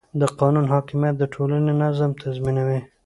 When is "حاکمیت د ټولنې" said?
0.73-1.71